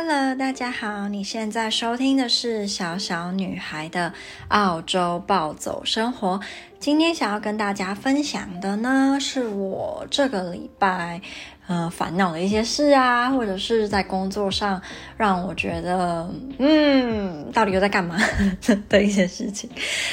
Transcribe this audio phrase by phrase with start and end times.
[0.00, 4.14] Hello，大家好，你现在收听的是小小女孩的
[4.46, 6.40] 澳洲暴走生活。
[6.78, 11.20] 今天想要跟大家分享的呢，是我这个礼拜。
[11.68, 14.80] 呃，烦恼的一些事啊，或者是在工作上
[15.18, 16.26] 让我觉得，
[16.58, 18.16] 嗯，到底又在干嘛
[18.88, 19.68] 的一些事情。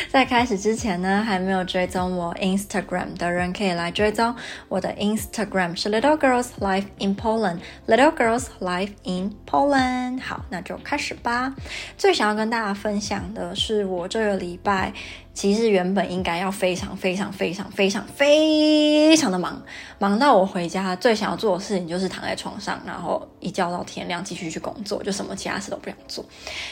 [0.09, 4.35] 在开始之前呢，还没有追踪我 Instagram 的人可以来追踪
[4.67, 10.21] 我的 Instagram 是 Little Girls Life in Poland，Little Girls Life in Poland。
[10.21, 11.55] 好，那就开始吧。
[11.97, 14.91] 最想要跟大家分享的是，我这个礼拜。
[15.35, 19.61] 其实原本应该要非常非常非常非常非常的忙，
[19.99, 26.23] 忙到我回家最想要做的事情就是躺在床上，然后一觉到天亮继续去工作，就什么其他事都不想做。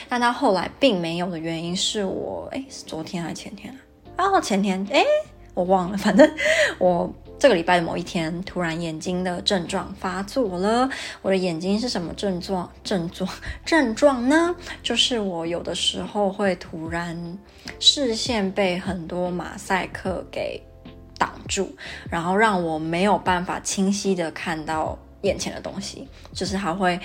[0.08, 3.78] 但到后来并没有的原因是我，哎，是昨天还是前天啊？
[4.18, 5.04] 然后前天，哎，
[5.54, 6.28] 我忘了，反正
[6.80, 7.14] 我。
[7.44, 10.90] 这个礼拜的某一天，突然眼睛的症状发作了。
[11.22, 12.72] 我的眼睛是什么症状？
[12.86, 13.30] 症状？
[13.66, 14.56] 症状呢？
[14.82, 17.38] 就是我有的时候会突然
[17.82, 20.64] 视线被很多马赛克给
[21.18, 21.76] 挡住，
[22.10, 26.98] 然后让我没有办法清晰的看到眼前的东西，就是还会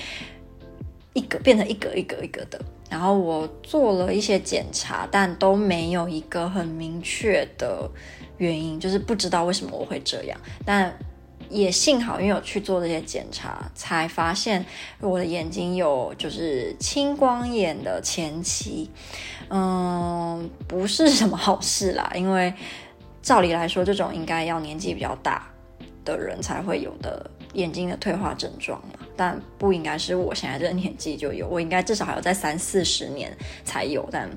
[1.14, 2.60] 一格变成一格一格一格的。
[2.91, 7.91] 然后我做了一些检查，但都没有一个很明确的。
[8.39, 10.97] 原因就是不知道为什么我会这样，但
[11.50, 14.64] 也幸好，因为有去做这些检查，才发现
[15.00, 18.89] 我的眼睛有就是青光眼的前期，
[19.50, 22.12] 嗯，不是什么好事啦。
[22.14, 22.55] 因为
[23.20, 25.50] 照理来说，这种应该要年纪比较大
[26.05, 34.30] 的人才会有的眼睛的退化症状嘛，但不应该是我现在这个年纪就有，我应该至少还有在三四十年才有，但。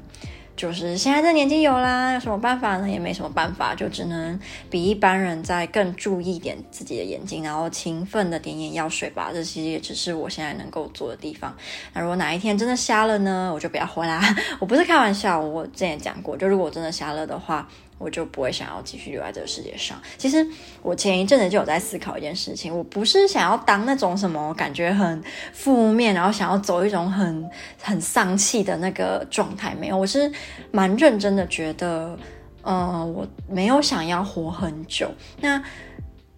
[0.54, 2.88] 就是现在这年纪有啦，有什么办法呢？
[2.88, 9.32] 也没什么办法，就只能比一般人再更注意点自己的眼睛，然后勤奋的点眼药水吧。
[9.34, 11.56] 这些也只是我现在能够做的地方。
[11.94, 13.50] 那如果哪一天真的瞎了呢？
[13.52, 14.22] 我就不要回来。
[14.60, 17.67] 我不是开玩笑，我之前讲过，就如果我真的瞎了的话。
[18.02, 20.02] 我就不会想要继续留在这个世界上。
[20.17, 20.45] 其实
[20.82, 25.23] 我前一阵子就有在思考一件事情，我不是想要当那种什么感觉很
[25.54, 27.50] 负面，然后想要走一种很
[27.82, 30.32] 很丧气的那个状态，没有，我是
[30.72, 32.17] 蛮认真的觉得，
[32.64, 35.11] 嗯、呃，我没有想要活很久。
[35.40, 35.64] 那。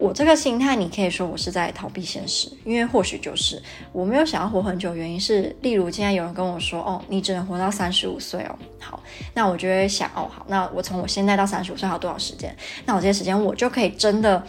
[0.04, 9.02] 我这个心态，你可以说我是在逃避现实，因为或许就是我没有想要活很久，原因是，例如现在有人跟我说，哦，你只能活到三十五岁哦，好，
[9.34, 12.54] 那我就会想，哦，好，那我从我现在到三十五岁还有多少时间？
[12.86, 14.46] 那我这些时间我就可以真的。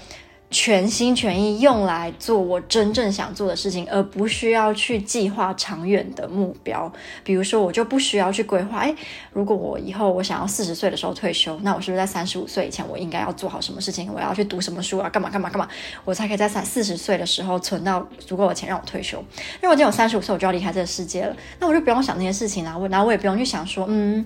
[0.55, 6.91] 全心全意用来做我真正想做的事情，而不需要去计划长远的目标。
[7.25, 8.95] 比如说，我就不需要去规划，诶，
[9.33, 14.09] 如果我以后我想要四十岁的时候退休，那我是不是在三十五岁以前我应该要做好什么事情？
[14.15, 15.11] 我要去读什么书啊？
[15.11, 15.69] 干嘛干嘛干嘛？
[16.05, 19.19] 我才可以在三四十岁的时候存到足够的钱让我退休。
[19.61, 22.79] 因为我今天有三十五岁，我就要离开这个世界了，那我就不用想那些事情啦。
[22.79, 24.25] 我然后我也不用去想说，嗯。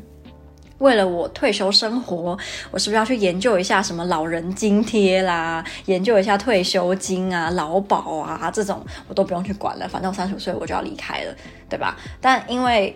[0.79, 2.37] 为了我退休生活，
[2.71, 9.89] 我是不是要去研究一下什么老人津贴啦，研究一下退休金啊、劳保啊这种，我都不用去管了。
[9.89, 11.35] 反正我三十五岁我就要离开了，
[11.69, 11.97] 对吧？
[12.21, 12.95] 但因为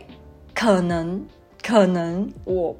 [0.54, 1.22] 可能，
[1.62, 2.74] 可能我。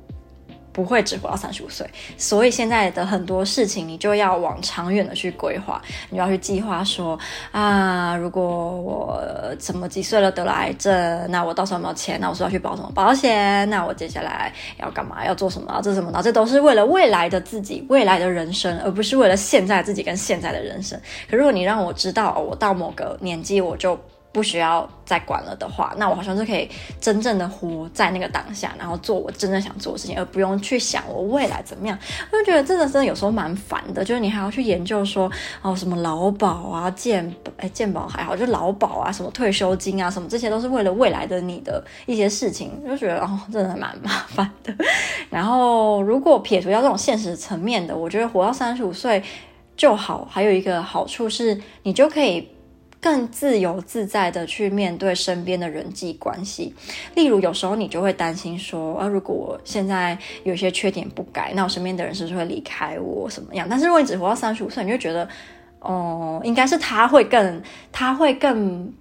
[0.73, 7.19] 不会只活到三十五岁，所以现在的很多事情你就要往长远的去规划，你要去计划说
[7.51, 9.23] 啊，如果我
[9.59, 12.19] 怎么几岁了得了癌症，那我到时候有没有钱？
[12.21, 13.69] 那我是要去保什么保险？
[13.69, 15.25] 那我接下来要干嘛？
[15.27, 15.81] 要做什么？
[15.83, 16.23] 这什么？
[16.23, 20.99] 这都是为了未来的自己，未来的人生，而不是为了现在自己跟现在的人生。
[21.31, 23.99] 可如果你让我知道，我到某个年纪我就。
[24.33, 26.69] 不需要再管了的话，那我好像就可以
[27.01, 31.99] 真正的活在那个当下，然后做我真正想做的事情，而不用去想我未来怎么样。
[32.31, 44.75] 我就觉得真的真的有时候蛮烦的，就是你还要去研究说哦什么劳保啊、健保，哎健保还好，就劳保啊、什么退休金啊、什么这些都是为了未来的你的一些事情，就觉得哦真的蛮麻烦的。
[45.29, 49.23] 然后如果撇除掉这种现实层面的，我觉得活到三十五岁
[49.77, 50.27] 就好。
[50.31, 52.49] 还有一个好处是，你就可以。
[53.03, 56.73] 更自由自在的去面对身边的人际关系，
[57.17, 63.67] 例如有时候你就会担心说，啊，如果我现在有些缺点不改，那我身边的人是不是会离开我什么样？
[63.69, 65.29] 但是如果你只活到三十五岁，你就觉得，
[65.81, 67.61] 哦，应该是他会更，
[67.91, 68.95] 他会更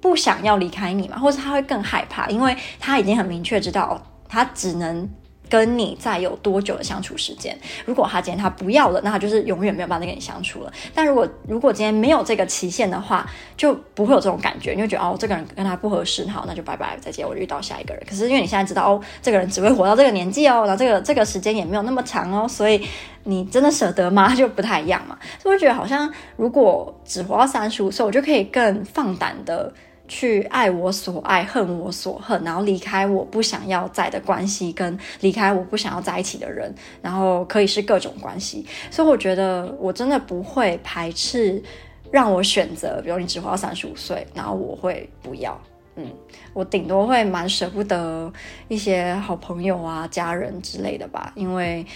[0.00, 5.10] 不想要离开你嘛，或者他会更害怕，因为他已经很明确知道，他只能。
[5.48, 7.56] 跟你再有多久的相处时间？
[7.84, 10.72] 如果他今天他不要了，那他就是永远没有办法跟你相处了。
[10.94, 18.02] 但如果如果今天没有这个期限的话，就不会有这种感觉，你会觉得哦，这个人跟他不合适，好，那就拜拜，再见，我遇到下一个人。
[18.08, 22.86] 可是因为你现在知道哦，这个人只会活到这个年纪哦，然后这个这个时间也没有那么长哦，所以
[23.24, 24.34] 你真的舍得吗？
[24.34, 25.18] 就不太一样嘛。
[25.38, 29.72] 所以我觉得好像如果只活到三十五岁，我就可以更放胆的。
[30.08, 38.66] 去爱我所爱，恨我所恨，然后离开我不想要在的关系，跟离开我不想要在一起的人，然后可以是各种关系。
[38.90, 41.62] 所以我觉得我真的不会排斥
[42.10, 45.56] 让我选择，比如你只活到三十五岁，然后我会不要。
[45.96, 46.06] 嗯，
[46.52, 48.32] 我顶多会蛮舍不得
[48.68, 51.86] 一些好朋友啊、家人之类的吧，因为。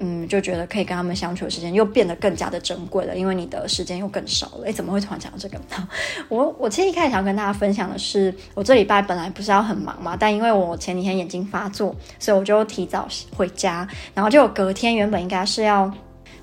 [0.00, 4.66] 嗯，就觉得可以跟他们相处的时间又变得更加的珍贵了，因为你的时间又更少了。
[4.66, 5.58] 诶，怎么会突然讲到这个？
[6.28, 15.92] 我我其实一开始想跟大家分享的是，我这礼拜本来不是要很忙嘛，但因为我前几天眼睛发作，所以我就提早回家，然后就隔天原本应该是要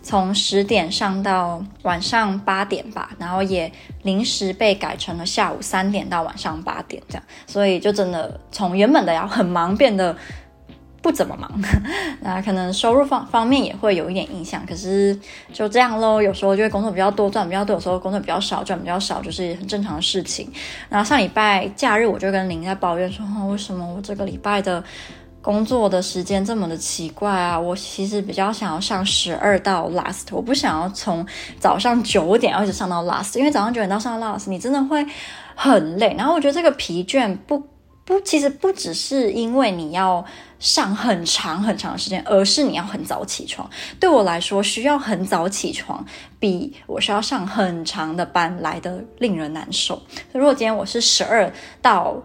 [0.01, 3.71] 从十点上到晚上八点吧，然后也
[4.01, 10.15] 临时被改成了下午三点到晚上八点这样，所以就真的从原本的要很忙变得。
[11.03, 11.51] 不怎么忙，
[12.23, 14.65] 那可能收入方方面也会有一点影响。
[14.65, 15.19] 可是
[15.51, 20.49] 就这样喽，有时候就会工作比较多，赚比较多；有时候工作比较少，赚比较少，就是很正常的事情。
[20.87, 24.81] 然后上礼拜假日，我就跟林在抱怨说：“为什么我这个礼拜的
[25.41, 27.59] 工作的时间这么的奇怪啊？
[27.59, 31.27] 我其实比较想要上十二到 last，我不想要从
[31.59, 35.05] 早上九点要一直上到 last，因为早上九点到上到 last，你真的会
[35.53, 36.15] 很累。
[36.17, 37.61] 然后我觉得这个疲倦不
[38.05, 40.23] 不，其实不只是因为你要。”
[40.63, 43.69] 上很长很长的时间，而是你要很早起床。
[43.99, 46.03] 对我来说，需要很早起床，
[46.39, 50.01] 比我需要上很长的班来得令人难受。
[50.31, 51.51] 如果今天我是十二
[51.81, 52.15] 到，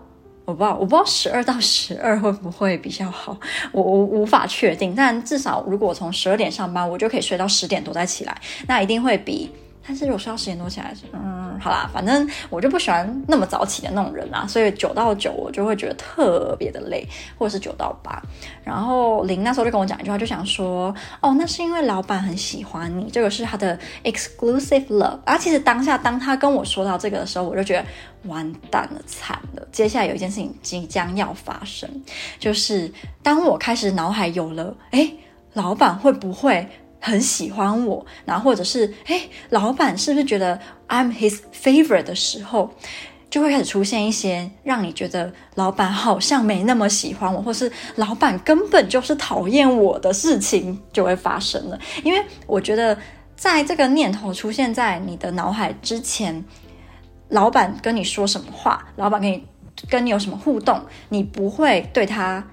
[0.44, 3.36] 我不知道，我不知道十二到十二会不会比较好，
[3.72, 4.94] 我我无法确定。
[4.94, 9.50] 但至少如果我从十二点上班，我就可以睡到十点多再起来，那一定会比。
[9.88, 17.08] 但是如果睡到十点多起来，嗯，好啦，反正我就不喜欢那么早起的那种人啦，所以九到九我就会觉得特别的累，
[17.38, 18.22] 或者是九到八。
[18.62, 25.18] 然后林那时候就跟我讲一句话，就想说，哦，那是因为老板很喜欢你，这个是他的 exclusive love。
[25.24, 27.84] 啊，其实当下当他跟我说到这个的时候，我就觉得
[28.28, 31.88] 完蛋了，惨了，接下来有一件事情即将要发生，
[32.38, 32.92] 就是
[33.22, 35.16] 当我开始脑海有了，诶，
[35.54, 36.68] 老板会不会？
[37.00, 40.58] 很喜欢我，然后或者是诶，老板是不是觉得
[40.88, 42.70] I'm his favorite 的时候，
[43.30, 51.78] 就会开始出现一些让你觉得老板好像没那么喜欢我，或是老板根本就是讨厌我的事情就会发生了。
[52.02, 52.98] 因为我觉得，
[53.36, 56.44] 在这个念头出现在你的脑海之前，
[57.28, 59.44] 老板跟你说什么话，老板跟你
[59.88, 62.44] 跟你有什么互动，你不会对他。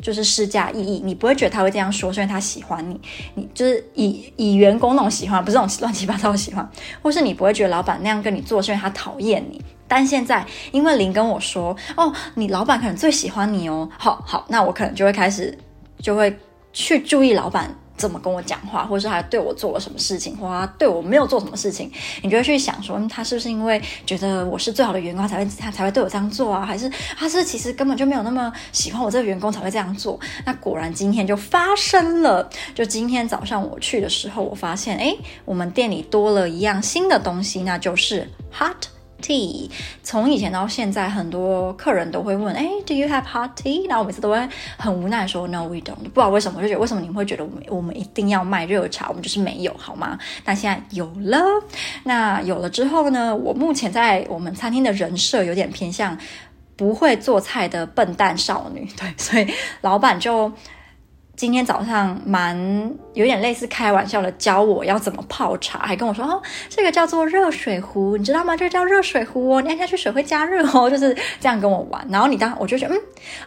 [0.00, 3.00] 就是试驾意义，你不会觉得他会这样说，是因为他喜欢你。
[3.34, 6.68] 你就是以以员工那种喜欢，不是那种乱七八糟的喜欢，
[7.02, 9.60] 或是你不会觉得老板那样跟你做，是因为他讨厌你。
[9.86, 15.56] 但现在，因为林跟我说，哦，你老板可能最喜欢你哦，好好，那我可能就会开始
[15.98, 16.34] 就会
[16.72, 17.74] 去注意老板。
[17.96, 21.90] 怎么跟我讲话，或者是他对我做了什么事情，或他对我没有做什么事情，
[22.22, 26.64] 你就会去想说，他是不是因为觉得我是最好的员工，才会他才会对我这样做啊？
[26.64, 30.18] 还是他是其实根本就没有那么喜欢我这个员工才会这样做？
[30.44, 32.48] 那果然今天就发生了。
[32.74, 38.74] 就今天早上我去的时候，我发现，诶，我们店里多了一样新的东西，那就是 hot。
[39.24, 39.70] tea，
[40.02, 43.88] 从以前到现在，很多客人都会问，哎，Do you have hot tea？
[43.88, 45.94] 然后我每次都会很无奈说，No，we don't。
[45.94, 49.08] 不知道为什么，就觉得为什么你们会觉得我们我们一定要卖热茶？
[49.08, 50.18] 我们就是没有，好吗？
[50.44, 51.42] 但现在有了。
[52.02, 53.34] 那有了之后呢？
[53.34, 56.18] 我目前在我们餐厅的人设有点偏向
[56.76, 59.46] 不会做菜的笨蛋少女，对，所以
[59.80, 60.52] 老板就。
[61.36, 62.56] 今天早上蛮
[63.12, 68.56] 有点类似开玩笑的，教我要怎么泡茶，还跟我说哦，这个叫做热水壶，你知道吗？
[68.56, 72.06] 这个叫热水壶哦，你按下去水会加热哦，就是这样跟我玩。
[72.08, 73.00] 然后你当我就觉得嗯，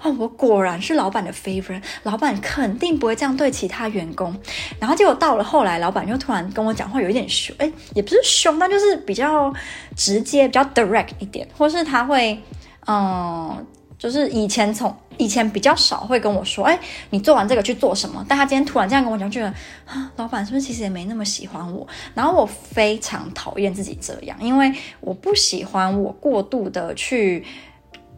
[0.03, 4.35] 哦，我果然是老板的 favorite，老板肯定不会这样对其他员工。
[4.79, 9.53] 然后结果到了后来，老板又突然跟我讲话，有一点凶，哎，也不是凶，但就是比较
[9.95, 12.37] 直接，比较 direct 一点，或是他会
[12.85, 13.65] 嗯。
[13.99, 18.25] 就是以前从以前比较少会跟我说，哎，你做完这个去做什么？
[18.27, 19.47] 但他今天突然这样跟我讲，觉得
[19.85, 21.87] 啊，老板是不是其实也没那么喜欢我？
[22.13, 27.45] 然后我非常讨厌自己这样，因为我不喜欢我过度的去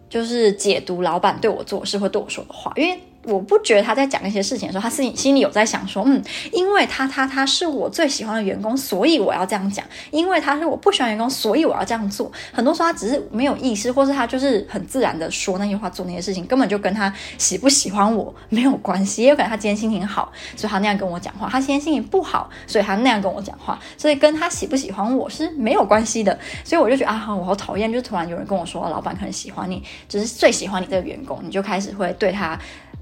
[0.09, 2.99] 就是解读老板对我做事或对我说的话，因为。
[3.23, 6.23] 我不觉得他在讲那些事情的时候，他心心里有在想说，嗯，
[6.53, 12.31] 因为他他他是我最喜欢的员工，所以我要这样讲；因为他是我不喜欢员工，所以我要这样做。
[12.53, 19.23] 很多时候他只是没有意识，或是他就是很自然的说那些话、做那些事情，根本就跟他喜不喜欢我没有关系。
[19.23, 23.77] 也有可能他今天心情好，所以他那样跟我讲话；他今天心情不好，所以他那样跟我讲话。
[23.97, 26.39] 所以跟他喜不喜欢我是没有关系的。
[26.63, 32.57] 所以我就觉得啊，我好讨厌，就突然有人跟我说，老板可能喜欢你，只是最喜欢你这个员工，你就开始会对他。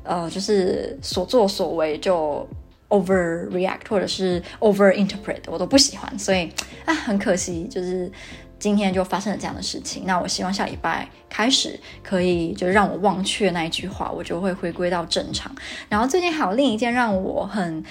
[0.07, 2.47] 呃，就是所作所为就
[2.89, 6.49] overreact 或者是 overinterpret，我都不喜欢，所以
[6.85, 8.09] 啊，很可惜，就是
[8.57, 15.53] 今天就发生了这样的事情，那我希望下礼拜开始可以就让我忘却那一句话，我就会回归到正常。
[15.89, 17.83] 然后最近还有另一件让我很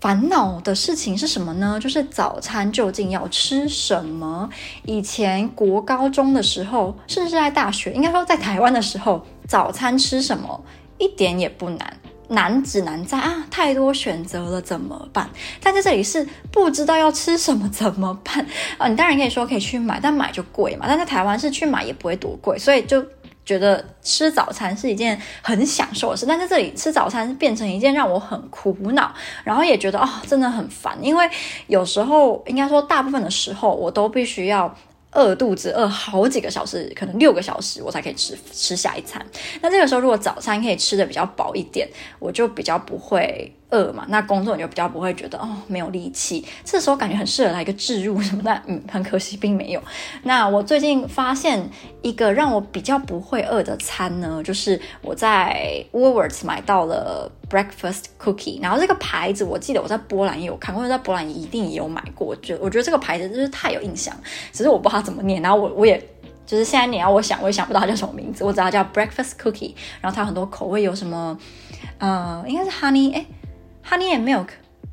[0.00, 1.78] 烦恼的事情是什么呢？
[1.80, 4.48] 就是早餐究竟要吃什么？
[4.84, 10.62] 以前国高中的时候，甚至在大学，应该说在台湾的时候，早餐吃什么
[11.00, 11.96] 一点也不难。
[12.32, 15.28] 难只难在啊，太多选择了怎么办？
[15.60, 18.46] 但在这里是不知道要吃什么怎么办
[18.78, 18.86] 啊？
[18.86, 20.86] 你当然可以说可以去买，但买就贵嘛。
[20.86, 23.04] 但在台湾是去买也不会多贵，所以就
[23.44, 26.24] 觉得吃早餐是一件很享受的事。
[26.24, 31.28] 但在这里吃早餐变成一件让我很苦恼，然后也觉得哦，真的很烦，因为
[31.66, 34.72] 有时候应该说大部分的时候我都必须要。
[35.12, 39.24] 饿肚子饿好几个小时，可能六个小时，我才可以吃吃下一餐。
[39.60, 41.88] 那这个时候，如果早餐可以吃的比较饱一点，
[42.18, 43.52] 我就比较不会。
[43.70, 49.82] 饿嘛，那工作你就比较不会觉得哦，没有力气，这时候感觉很适合来一个置入什么的，嗯，很可惜并没有。
[50.22, 51.68] 那我最近发现
[52.02, 64.14] 一个让我比较不会饿的餐呢，就是我在 Woolworths 买到了 breakfast cookie，然后这个牌子我记得我在波兰也有看过，在波兰一定也有买过，就我觉得这个牌子就是太有印象，
[64.52, 65.96] 只是我不知道怎么念，然后我我也
[66.44, 71.38] 就是现在你要我想我也想不到它叫什么名字，我知道叫 breakfast cookie，然后它很多口味，有什么
[71.98, 73.24] 呃，应该是 honey 哎。
[73.88, 74.48] Honey and milk，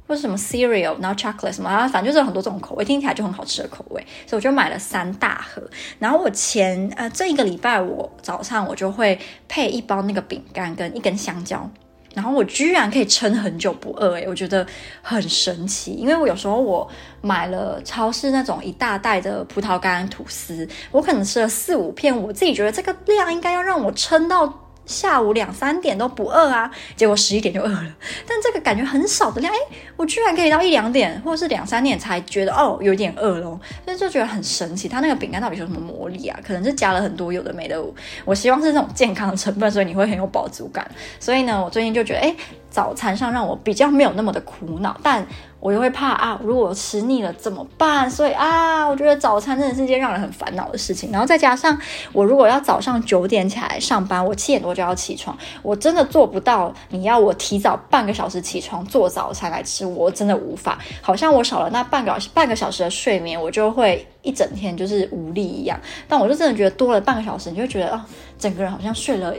[0.08, 5.62] 或者什么 cereal，然后 chocolate 什么，然后反正就是很多这种口味，听起来就很好吃的口味，所以我就买了三大盒。
[6.00, 11.70] 然后我前呃这一个礼拜，我早上我就会配一包那个饼干跟一根香蕉，
[12.16, 14.66] 然后我居然可以撑很久不饿，诶，我觉得
[15.02, 15.92] 很神奇。
[15.92, 16.90] 因为我有时候我
[17.22, 24.64] 买了超市那种一大袋的葡萄干吐司，我可能吃了四五片，我自己觉得这个量应该要让我撑到。
[24.88, 27.96] 下午两三点都不饿啊，结果十一点就饿了。
[28.28, 29.60] 但这个感觉很少的量，诶，
[29.96, 33.60] 我居然可以到一两点或者是两三点才觉得哦，有点饿咯。
[33.86, 34.88] 所以就觉得很神奇。
[34.88, 36.40] 它那个饼干到底有什么魔力啊？
[36.44, 37.78] 可能是加了很多有的没的。
[38.26, 40.90] 我希望是这种健康的成分，所以你会很有饱足感。
[41.20, 42.36] 所以呢，我最近就觉得，哎，
[42.78, 45.26] 早餐上让我比较没有那么的苦恼，但。
[45.60, 48.08] 我又会怕啊，如果我吃腻了怎么办？
[48.08, 51.12] 所以啊，我觉得早餐真的是一件让人很烦恼的事情。
[51.12, 51.76] 然后再加上
[52.14, 56.72] 我如果要早上九点起来上班，我七点多就要起床，我真的做不到。
[56.90, 60.78] 你要我提早半个小时起床做早餐来吃，我真的无法。
[61.02, 65.78] 好像我少了那半个半个小时的睡眠，我就会一整天就是无力一样。
[66.08, 68.06] 但我就真的觉得多了半个小时，你就觉得啊，
[68.38, 69.34] 整个人好像睡了。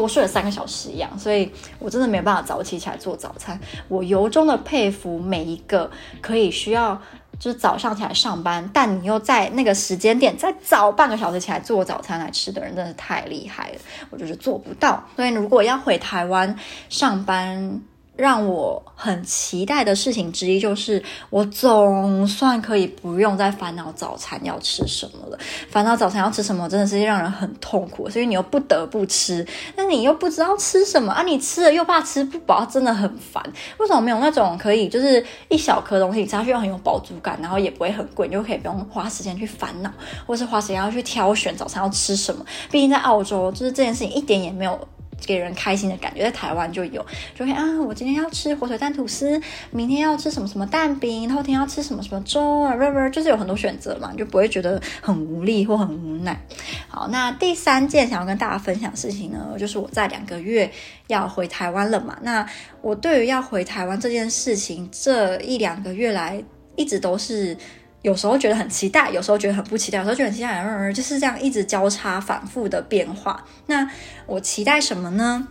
[0.00, 3.60] 多睡了三个小时一样，所以我真的没有办法早起起来做早餐。
[3.86, 5.90] 我由衷的佩服每一个
[6.22, 6.98] 可以需要
[7.38, 13.78] 就是早上起来上班，但你又在那个时间点再早半个小时起来做早餐来吃的人，真的太厉害了。
[14.08, 15.04] 我就是做不到。
[15.16, 17.80] 所以如果要回台湾上班，
[18.20, 25.38] 让我很期待的事情之一就是，我总算可以不用再烦恼早餐要吃什么了。
[25.70, 28.10] 烦恼早餐要吃什么，真的是让人很痛苦。
[28.10, 31.22] 所以你又不得不吃，但你又不知道吃什么啊！
[31.22, 33.42] 你吃了又怕吃不饱，真的很烦。
[33.78, 39.90] 为什么没有那种可以就是一小颗东西吃下去又很有饱足感，然后也不会很贵，你就可以不用花时间去烦恼，
[40.26, 42.44] 或是花时间要去挑选早餐要吃什么？
[42.70, 44.78] 毕竟在澳洲，就是这件事情一点也没有。
[45.26, 56.40] 给人开心的感觉，在台湾就有，就会啊，我今天要吃火腿蛋吐司，明天要吃什么什么蛋饼，后天要吃什么什么粥啊，不不，就是有很多选择嘛，就不会觉得很无力或很无奈。
[56.88, 60.70] 好，那第三件想要跟大家分享事情呢，就是我在两个月
[61.06, 62.18] 要回台湾了嘛。
[62.22, 62.46] 那
[62.80, 66.42] 我对于要回台湾这件事情，这一两个月来
[66.76, 67.56] 一直都是。
[68.02, 73.44] 有时候觉得很期待，有时候觉得很不期待，有时候觉得很期待，嗯，就是这样一直交叉反复的变化。
[73.66, 73.90] 那
[74.26, 75.46] 我期待什么呢？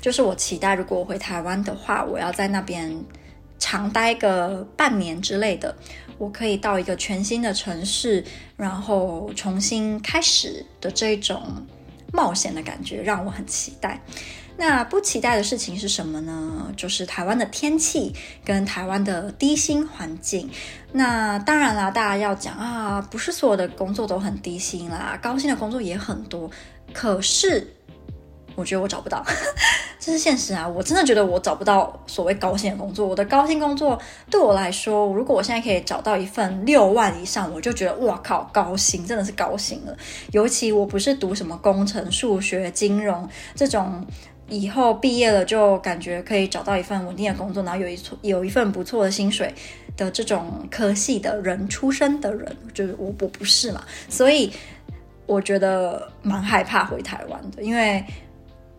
[0.00, 3.04] 就是我期待，如果我回台湾的话，我要在那边
[3.58, 5.76] 长待个半年之类的，
[6.16, 8.24] 我可以到一个全新的城市，
[8.56, 11.66] 然后重新开始的这种
[12.12, 14.00] 冒险的感觉，让我很期待。
[14.58, 16.72] 那不期待的事情是什么呢？
[16.76, 20.48] 就是台湾的天气跟台湾的低薪环境。
[20.92, 26.50] 那当然啦，大家要讲啊，不是所有的工作都很低薪啦，高薪的工作也很多。
[26.94, 27.70] 可是
[28.54, 29.22] 我觉得我找不到，
[30.00, 30.66] 这是现实啊！
[30.66, 33.06] 我真的觉得我找不到所谓高薪的工作。
[33.06, 39.94] 我的高薪工作对我来说，如果我现在可以找到一份六万以上，我就觉得哇靠，高薪真的是高薪了。
[40.32, 44.06] 尤其我不是读什么工程、数学、金融这种。
[44.48, 49.52] 以后毕业了就感觉可以找到一份稳定的工作，然后有一有一份不错的薪水
[49.96, 54.52] 的这种科系的人出身的人，就是我我不是嘛，所以
[55.26, 58.04] 我觉得蛮害怕回台湾的，因为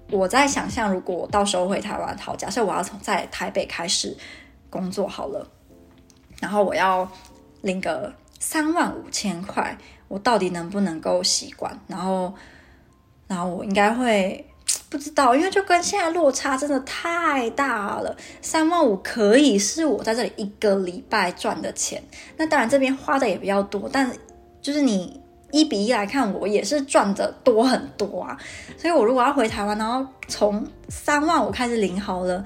[0.10, 4.16] 我在想象，如果到时候回台湾，好，假设我要从在台北开始
[4.70, 5.46] 工作好了，
[6.40, 7.12] 然后我要
[7.62, 11.78] 领个三万五千块，我到底能不能够习惯？
[11.88, 12.34] 然后，
[13.28, 14.46] 然后我应该会
[14.90, 18.16] 不知道，因为就跟现在落差真的太大了。
[18.42, 22.02] 三万五可以是我在这里一个礼拜赚的钱，
[22.38, 24.10] 那当然这边花的也比较多，但
[24.62, 28.38] 就是你一比一来看，我也是赚的多很多啊。
[28.78, 32.44] 所以我如果要回台湾，然后从三万五开始领好了。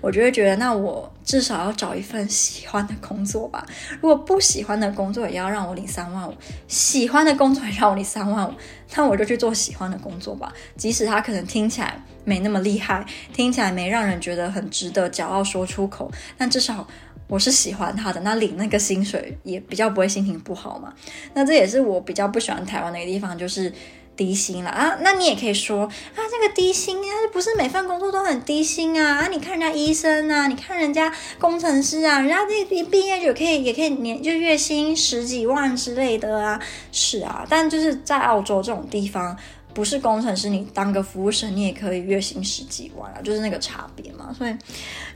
[0.00, 3.64] 我就会觉得，那我至少要找一份喜欢的工作吧。
[4.00, 6.34] 如果不喜欢的工作也要让我领三万五，
[6.66, 8.54] 喜欢的工作也让我领三万五，
[8.94, 10.52] 那我就去做喜欢的工作吧。
[10.76, 16.86] 即使它可能听起来没那么厉害，听起来没让人觉得很值得骄傲说出口，但至少
[17.26, 18.20] 我是喜欢它的。
[18.20, 20.92] 那领那个薪水也比较不会心情不好嘛。
[21.34, 23.72] 那这也是我比较不喜欢台湾的一个地方，就是。
[24.18, 29.20] 低薪了啊，那你也可以说啊，这个低薪啊，不是每份工作都很低薪啊？
[29.20, 36.60] 啊，你看人家医生啊，你看人家工程师啊，人家这一毕业就可以，也可以年就月薪十几万之类的啊，
[36.90, 39.36] 是啊，但就是在澳洲这种地方。
[39.78, 44.34] 不是工程师，你当个服务生，你也可以月薪十几万啊，就是那个差别嘛。
[44.36, 44.56] 所以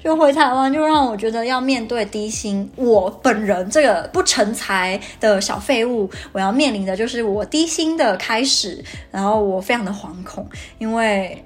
[0.00, 2.70] 就回台湾，就让我觉得要面对低薪。
[2.76, 11.44] 我本人这个不成才的小废物，我要面临的就是我低薪的开始，然后我非常的惶恐，因为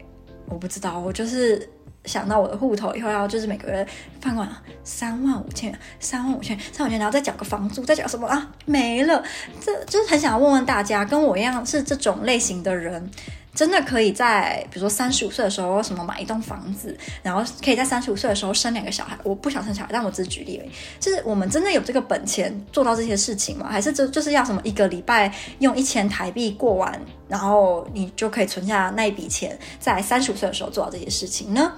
[0.50, 1.66] 我不知道，我就是。
[2.06, 3.86] 想到我的户头以后要就是每个月
[4.20, 4.48] 放款
[4.84, 8.50] 三万五千元，三万五千元，三万五千元，然后再缴个房租，再缴什么啊？
[8.64, 9.22] 没了，
[9.60, 13.10] 这就是很想要问问大家，跟我一样是这种类型的人。
[13.56, 19.16] 真的可以在比如说三十五岁的时候，什么买一栋房子，然后可以在三十五岁的时候生两个小孩。
[19.24, 20.70] 我不想生小孩，但我只是举例而已。
[21.00, 23.66] 就是我们真的有这个本钱做到这些事情吗？
[23.70, 31.72] 还是就就是要什么一个礼拜用一千台币过完，然后你就可以存下那一笔钱，在三十五岁的时候做到这些事情呢？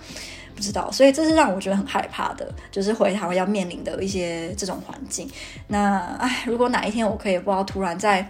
[0.56, 5.30] 不知道，所以这是让我觉得很害怕的，就是回台湾要面临的一些这种环境。
[5.68, 8.28] 那唉，如果哪一天我可以不知道突然在。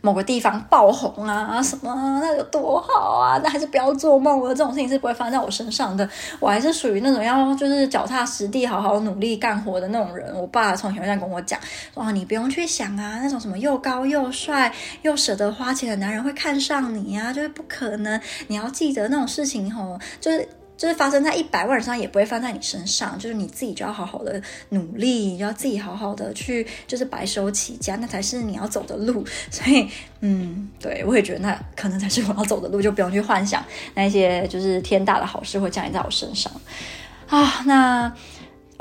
[0.00, 3.40] 某个地方爆红啊，什么，那有多好啊？
[3.42, 6.08] 那还是不要做梦了，这种事情是不会发生在我身上的。
[6.38, 10.34] 我还是属于那种要就是脚踏实地、好好努力干活的那种人。
[10.34, 11.58] 我爸从小这样跟我讲，
[11.94, 14.72] 说啊，你不用去想啊，那种什么又高又帅
[15.02, 18.20] 又舍得花钱的男人会看上你啊，就是不可能。
[18.48, 20.48] 你要记得那种事情吼，就是。
[20.80, 23.18] 就是发生在一百万人上，也不会发生在你身上。
[23.18, 24.40] 就是你自己就要好好的
[24.70, 29.22] 努力，就要自己好好的去，就是白手起家，那才是你要走的路。
[29.50, 29.86] 所以，
[30.20, 33.62] 嗯，对，我也觉得那可能才是我要走的路，就不用去幻想
[33.94, 36.50] 那些就是天大的好事会降临在我身上
[37.28, 37.62] 啊。
[37.66, 38.10] 那。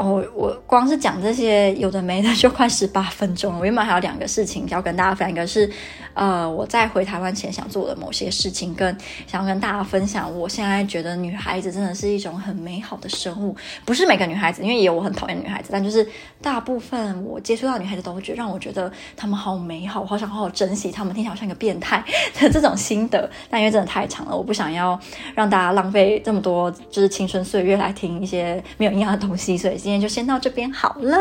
[0.01, 3.59] 哦，我光是讲这些有的没的就快十八分钟了。
[3.59, 5.69] 我原本还有两个事情要跟大家分享，一个是，
[6.19, 10.29] 呃，我在回台湾前想做的某些事情，跟想要跟大家分享。
[10.37, 13.55] 我现在觉得女孩子真的是一种很美好的生物，
[13.85, 16.05] 不是每个女孩子，因为也有我很讨厌女孩子，但就是
[16.41, 22.03] 大部分我接触到女孩子都会觉得让我觉得她们好美好，我好想好好珍惜她们，听起来好像一个变态
[22.39, 23.29] 的这种心得。
[23.49, 24.99] 但因为真的太长了，我不想要
[25.33, 29.77] 让大家浪费这么多就是青春岁月来听一些没有营养的东西，所以。
[29.79, 31.17] 今天就先到这边好了，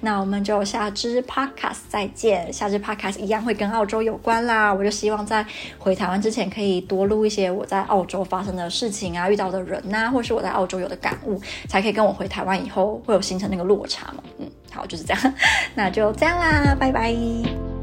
[0.00, 2.52] 那我们就下支 podcast 再见。
[2.52, 4.72] 下支 podcast 一样会跟澳洲有关啦。
[4.72, 5.44] 我就希望在
[5.78, 14.22] 回台湾之前，可以多录一些我在澳洲发生的事情啊，遇到的人呐、啊，或是我在澳洲有的感悟，才可以跟我回台湾以后会有形成那个落差嘛。
[14.38, 15.34] 嗯，好，就是这样，
[15.74, 17.73] 那就这样啦，拜拜。